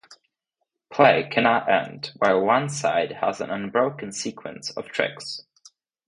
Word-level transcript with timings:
Play 0.91 1.29
cannot 1.31 1.69
end 1.69 2.13
while 2.17 2.41
one 2.41 2.69
side 2.69 3.11
has 3.21 3.39
an 3.39 3.51
unbroken 3.51 4.11
sequence 4.11 4.71
of 4.71 4.87
tricks. 4.87 5.43